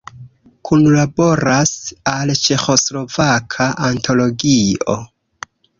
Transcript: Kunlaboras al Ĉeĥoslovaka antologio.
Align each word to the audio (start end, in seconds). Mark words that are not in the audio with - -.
Kunlaboras 0.69 1.75
al 2.13 2.33
Ĉeĥoslovaka 2.41 3.69
antologio. 3.93 5.03